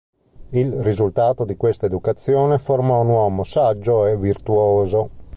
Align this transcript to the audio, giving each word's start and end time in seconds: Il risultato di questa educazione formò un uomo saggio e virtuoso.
Il 0.49 0.81
risultato 0.81 1.45
di 1.45 1.55
questa 1.55 1.85
educazione 1.85 2.57
formò 2.57 3.01
un 3.01 3.09
uomo 3.09 3.43
saggio 3.43 4.07
e 4.07 4.17
virtuoso. 4.17 5.09